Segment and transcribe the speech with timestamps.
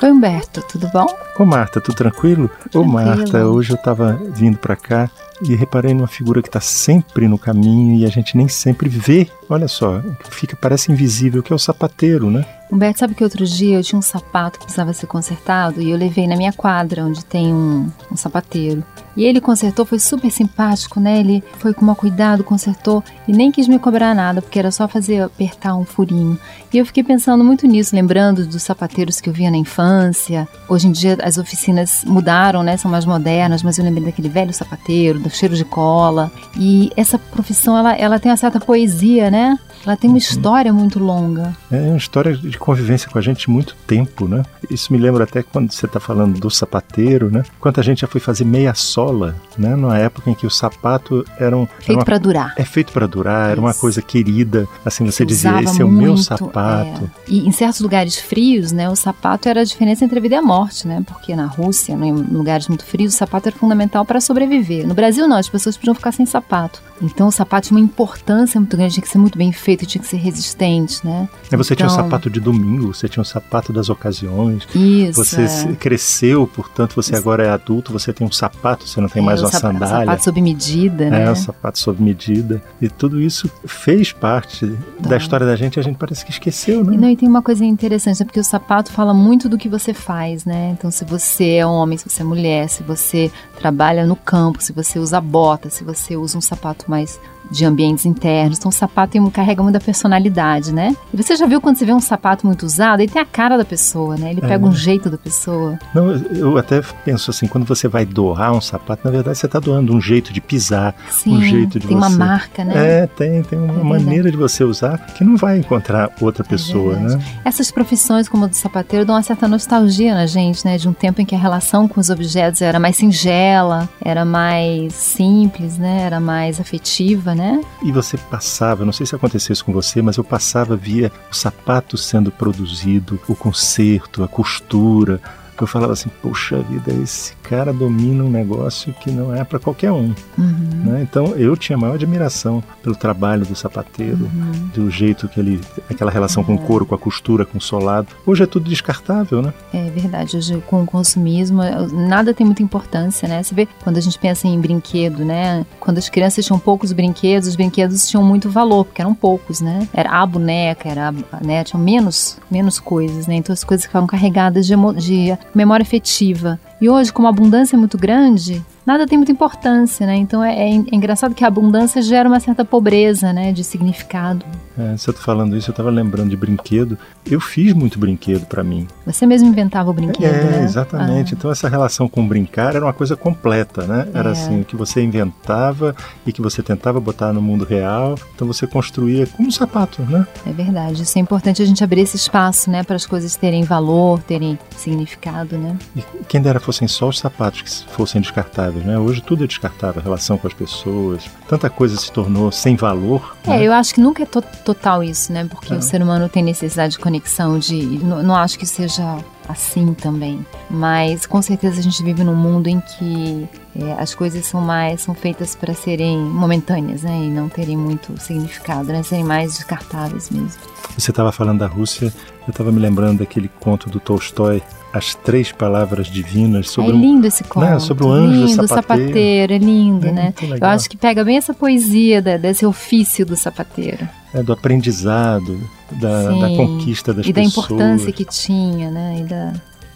[0.00, 1.06] Oi, Humberto, tudo bom?
[1.36, 2.48] Ô Marta, tudo tranquilo?
[2.72, 5.10] Ô Marta, hoje eu estava vindo para cá
[5.42, 9.28] e reparei numa figura que está sempre no caminho e a gente nem sempre vê.
[9.48, 10.00] Olha só,
[10.30, 12.44] fica parece invisível, que é o sapateiro, né?
[12.70, 15.96] Humberto, sabe que outro dia eu tinha um sapato que precisava ser consertado e eu
[15.96, 18.84] levei na minha quadra, onde tem um, um sapateiro.
[19.18, 21.18] E ele consertou, foi super simpático, né?
[21.18, 24.86] Ele foi com mau cuidado, consertou e nem quis me cobrar nada, porque era só
[24.86, 26.38] fazer apertar um furinho.
[26.72, 30.46] E eu fiquei pensando muito nisso, lembrando dos sapateiros que eu via na infância.
[30.68, 32.76] Hoje em dia as oficinas mudaram, né?
[32.76, 36.30] São mais modernas, mas eu lembrei daquele velho sapateiro, do cheiro de cola.
[36.56, 39.58] E essa profissão, ela, ela tem uma certa poesia, né?
[39.84, 40.18] Ela tem uma uhum.
[40.18, 41.56] história muito longa.
[41.70, 44.42] É uma história de convivência com a gente muito tempo, né?
[44.70, 47.42] Isso me lembra até quando você está falando do sapateiro, né?
[47.60, 49.74] Quanta gente já foi fazer meia sola, né?
[49.76, 51.66] Numa época em que o sapato era um...
[51.80, 52.54] Feito para durar.
[52.56, 54.66] É feito para durar, era uma coisa querida.
[54.84, 57.04] Assim, você dizia, esse é o meu sapato.
[57.04, 57.08] É.
[57.28, 58.88] E em certos lugares frios, né?
[58.88, 61.02] O sapato era a diferença entre a vida e a morte, né?
[61.06, 64.86] Porque na Rússia, em lugares muito frios, o sapato era fundamental para sobreviver.
[64.86, 65.36] No Brasil, não.
[65.36, 66.82] As pessoas podiam ficar sem sapato.
[67.00, 70.02] Então o sapato tinha uma importância muito grande, tinha que ser muito bem feito, tinha
[70.02, 71.28] que ser resistente, né?
[71.50, 71.76] E você então...
[71.76, 74.66] tinha o então sapato de domingo, você tinha o sapato das ocasiões.
[74.74, 75.24] Isso.
[75.24, 75.74] Você é.
[75.74, 79.40] cresceu, portanto você agora é adulto, você tem um sapato, você não tem é, mais
[79.40, 80.06] uma sapato, sandália.
[80.06, 81.24] sapato sob medida, né?
[81.24, 82.62] É, o sapato sob medida.
[82.80, 84.66] E tudo isso fez parte
[85.00, 86.94] da história da gente, a gente parece que esqueceu, né?
[86.94, 89.68] E, não, e tem uma coisa interessante, é porque o sapato fala muito do que
[89.68, 90.74] você faz, né?
[90.78, 94.72] Então se você é homem, se você é mulher, se você trabalha no campo, se
[94.72, 98.58] você usa bota, se você usa um sapato mais de ambientes internos.
[98.58, 100.94] Então, o sapato carrega muita personalidade, né?
[101.12, 103.56] E você já viu quando você vê um sapato muito usado, ele tem a cara
[103.56, 104.30] da pessoa, né?
[104.30, 104.68] Ele pega é.
[104.68, 105.78] um jeito da pessoa.
[105.94, 109.58] Não, eu até penso assim, quando você vai doar um sapato, na verdade você está
[109.58, 112.06] doando um jeito de pisar, Sim, um jeito de tem você...
[112.06, 113.02] uma marca, né?
[113.02, 116.48] É, tem, tem uma é maneira de você usar que não vai encontrar outra é
[116.48, 117.18] pessoa, né?
[117.44, 120.76] Essas profissões como a do sapateiro dão uma certa nostalgia na gente, né?
[120.76, 124.94] De um tempo em que a relação com os objetos era mais singela, era mais
[124.94, 126.02] simples, né?
[126.02, 127.60] Era mais afetiva, né?
[127.82, 131.34] E você passava, não sei se aconteceu isso com você, mas eu passava via o
[131.34, 135.20] sapato sendo produzido, o conserto, a costura,
[135.62, 139.90] eu falava assim, poxa vida, esse cara domina um negócio que não é para qualquer
[139.90, 140.14] um.
[140.36, 140.82] Uhum.
[140.84, 141.02] Né?
[141.02, 144.68] Então eu tinha maior admiração pelo trabalho do sapateiro, uhum.
[144.74, 148.08] do jeito que ele, aquela relação com o couro, com a costura, com o solado.
[148.26, 149.52] Hoje é tudo descartável, né?
[149.72, 150.36] É verdade.
[150.36, 153.42] Hoje com o consumismo nada tem muita importância, né?
[153.42, 155.64] Você vê quando a gente pensa em brinquedo, né?
[155.80, 159.88] Quando as crianças tinham poucos brinquedos, os brinquedos tinham muito valor porque eram poucos, né?
[159.92, 161.64] Era a boneca, era, né?
[161.64, 163.36] Tinham menos, menos coisas, né?
[163.36, 166.58] Então as coisas ficavam carregadas de, de memória afetiva.
[166.80, 170.16] E hoje, como a abundância é muito grande, nada tem muita importância, né?
[170.16, 174.46] Então é, é, engraçado que a abundância gera uma certa pobreza, né, de significado.
[174.78, 176.96] É, você tá falando isso, eu estava lembrando de brinquedo.
[177.26, 178.86] Eu fiz muito brinquedo para mim.
[179.04, 180.64] Você mesmo inventava o brinquedo, é, né?
[180.64, 181.34] exatamente.
[181.34, 181.36] Ah.
[181.36, 184.08] Então essa relação com brincar era uma coisa completa, né?
[184.14, 184.32] Era é.
[184.32, 185.94] assim, o que você inventava
[186.26, 188.16] e que você tentava botar no mundo real.
[188.34, 190.26] Então você construía como um sapato, né?
[190.46, 191.02] É verdade.
[191.02, 194.58] Isso é importante a gente abrir esse espaço, né, para as coisas terem valor, terem
[194.76, 195.76] significado, né?
[195.96, 198.98] E quem dera fossem só os sapatos que fossem descartáveis né?
[198.98, 203.36] Hoje tudo é descartável, a relação com as pessoas, tanta coisa se tornou sem valor.
[203.44, 203.64] É, né?
[203.64, 205.46] eu acho que nunca é to total isso, né?
[205.48, 205.76] Porque é.
[205.76, 209.18] o ser humano tem necessidade de conexão, de não, não acho que seja
[209.48, 210.44] assim também.
[210.68, 213.48] Mas com certeza a gente vive num mundo em que
[213.80, 218.20] é, as coisas são mais são feitas para serem momentâneas, né, e não terem muito
[218.20, 220.60] significado, né, serem mais descartáveis mesmo.
[220.96, 222.12] Você estava falando da Rússia,
[222.46, 224.62] eu estava me lembrando daquele conto do Tolstói,
[224.92, 229.06] as três palavras divinas sobre é lindo esse conto né, sobre o anjo lindo, sapateiro.
[229.06, 233.26] sapateiro é lindo é né eu acho que pega bem essa poesia da, desse ofício
[233.26, 235.58] do sapateiro é do aprendizado
[235.92, 237.54] da, da conquista das e pessoas.
[237.54, 239.52] e da importância que tinha né e da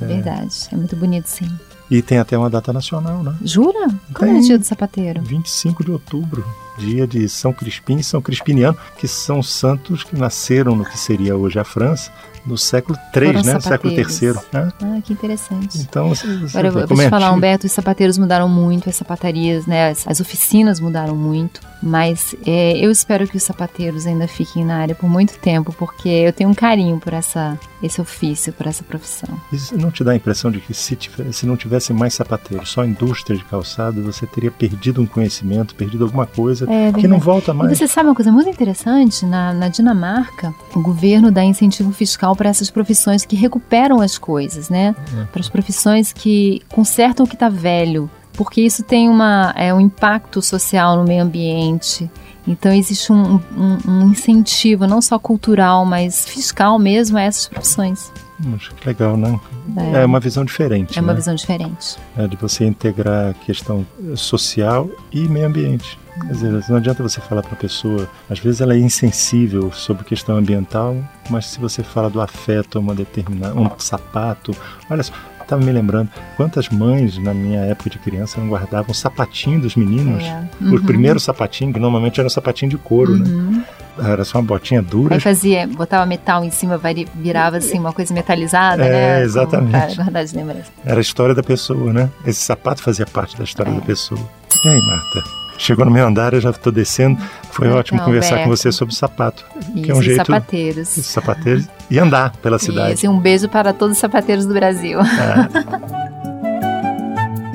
[0.00, 0.06] é.
[0.06, 0.54] verdade.
[0.72, 1.48] É muito bonito sim
[1.90, 3.34] e tem até uma data nacional, né?
[3.42, 3.88] Jura?
[4.12, 5.22] Qual é o dia do sapateiro?
[5.22, 6.44] 25 de outubro,
[6.78, 11.36] dia de São Crispim e São Crispiniano, que são santos que nasceram no que seria
[11.36, 12.10] hoje a França,
[12.46, 13.60] no século III, né?
[13.60, 14.06] Século III.
[14.52, 14.72] Né?
[14.80, 15.78] Ah, que interessante.
[15.78, 19.66] Então, você, você Agora, eu vou te falar, Humberto, os sapateiros mudaram muito, as sapatarias,
[19.66, 19.90] né?
[19.90, 24.76] As, as oficinas mudaram muito, mas é, eu espero que os sapateiros ainda fiquem na
[24.76, 28.84] área por muito tempo, porque eu tenho um carinho por essa, esse ofício, por essa
[28.84, 29.28] profissão.
[29.52, 32.70] Isso não te dá a impressão de que se, tiver, se não tivesse mais sapateiros,
[32.70, 37.18] só indústria de calçado, você teria perdido um conhecimento, perdido alguma coisa é, que não
[37.18, 37.72] volta mais?
[37.72, 39.24] E você sabe uma coisa muito interessante?
[39.24, 44.68] Na, na Dinamarca, o governo dá incentivo fiscal para essas profissões que recuperam as coisas,
[44.68, 44.94] né?
[45.16, 45.24] É.
[45.24, 49.80] Para as profissões que consertam o que está velho, porque isso tem uma, é, um
[49.80, 52.10] impacto social no meio ambiente
[52.46, 58.12] Então existe um, um, um incentivo, não só cultural, mas fiscal mesmo a essas profissões.
[58.54, 59.38] Acho que legal, né?
[59.76, 60.98] É, é uma visão diferente.
[60.98, 61.18] É uma né?
[61.18, 61.96] visão diferente.
[62.16, 65.98] É de você integrar a questão social e meio ambiente.
[66.20, 70.04] Quer dizer, não adianta você falar para a pessoa, às vezes ela é insensível sobre
[70.04, 70.96] questão ambiental,
[71.28, 74.56] mas se você fala do afeto a uma determinada, um sapato,
[74.88, 75.12] olha só,
[75.46, 79.76] estava me lembrando quantas mães na minha época de criança não guardavam o sapatinho dos
[79.76, 80.48] meninos, é.
[80.60, 80.74] uhum.
[80.74, 83.28] o primeiro sapatinho, que normalmente era um sapatinho de couro, né?
[83.28, 83.50] uhum.
[83.52, 83.64] né?
[83.98, 85.14] Era só uma botinha dura.
[85.14, 86.80] Aí fazia, botava metal em cima,
[87.14, 89.22] virava assim uma coisa metalizada, é, né?
[89.22, 89.96] Exatamente.
[89.96, 90.72] guardar as lembranças.
[90.84, 92.10] Era a história da pessoa, né?
[92.26, 93.74] Esse sapato fazia parte da história é.
[93.74, 94.20] da pessoa.
[94.64, 95.46] E aí, Marta?
[95.58, 97.18] Chegou no meu andar, eu já estou descendo.
[97.50, 99.44] Foi então, ótimo conversar com você sobre sapato.
[99.74, 100.88] Isso, que é um jeito, sapateiros.
[100.88, 101.66] Sapateiros.
[101.90, 102.94] E andar pela cidade.
[102.94, 105.00] Isso, e um beijo para todos os sapateiros do Brasil.
[105.00, 105.06] É.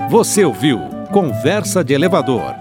[0.09, 0.79] Você ouviu
[1.11, 2.60] Conversa de Elevador